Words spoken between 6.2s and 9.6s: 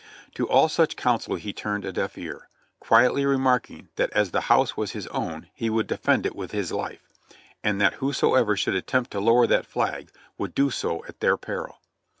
it with his life, and that whoever should attempt to lower